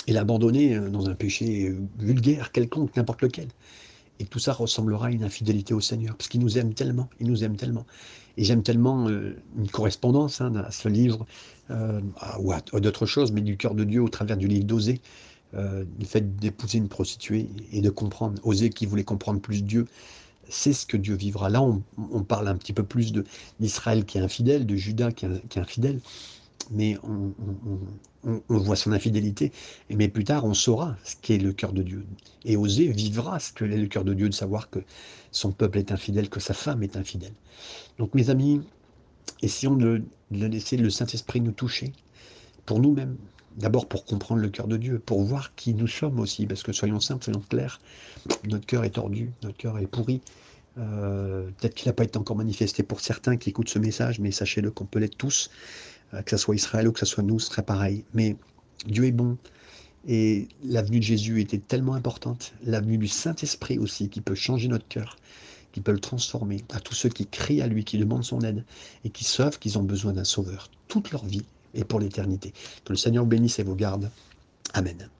[0.08, 3.46] Et l'abandonner euh, dans un péché euh, vulgaire, quelconque, n'importe lequel.
[4.18, 7.26] Et tout ça ressemblera à une infidélité au Seigneur, parce qu'il nous aime tellement, il
[7.26, 7.86] nous aime tellement.
[8.36, 11.26] Et j'aime tellement une correspondance hein, à ce livre
[11.70, 12.00] euh,
[12.38, 15.00] ou à, d'autres choses, mais du cœur de Dieu au travers du livre d'Osée,
[15.54, 19.86] euh, le fait d'épouser une prostituée et de comprendre, Osée qui voulait comprendre plus Dieu,
[20.48, 21.50] c'est ce que Dieu vivra.
[21.50, 23.12] Là, on, parle un petit peu plus
[23.58, 26.00] d'Israël qui est infidèle, de Judas qui est, infidèle,
[26.70, 27.32] mais on,
[28.48, 29.52] voit son infidélité,
[29.90, 32.04] mais plus tard, on saura ce qu'est le cœur de Dieu.
[32.44, 34.80] Et Osée vivra ce que est le cœur de Dieu, de savoir que
[35.30, 37.34] son peuple est infidèle, que sa femme est infidèle.
[37.98, 38.60] Donc, mes amis,
[39.42, 41.92] essayons de, laisser le Saint-Esprit nous toucher
[42.64, 43.16] pour nous-mêmes.
[43.56, 46.72] D'abord pour comprendre le cœur de Dieu, pour voir qui nous sommes aussi, parce que
[46.72, 47.80] soyons simples, soyons clairs,
[48.44, 50.20] notre cœur est tordu, notre cœur est pourri.
[50.78, 54.30] Euh, peut-être qu'il n'a pas été encore manifesté pour certains qui écoutent ce message, mais
[54.30, 55.50] sachez-le qu'on peut l'être tous,
[56.12, 58.04] que ce soit Israël ou que ce soit nous, ce serait pareil.
[58.14, 58.36] Mais
[58.86, 59.36] Dieu est bon,
[60.06, 64.86] et l'avenue de Jésus était tellement importante, l'avenue du Saint-Esprit aussi, qui peut changer notre
[64.86, 65.16] cœur,
[65.72, 68.64] qui peut le transformer, à tous ceux qui crient à lui, qui demandent son aide
[69.04, 72.52] et qui savent qu'ils ont besoin d'un sauveur toute leur vie et pour l'éternité.
[72.84, 74.10] Que le Seigneur bénisse et vous garde.
[74.72, 75.10] Amen.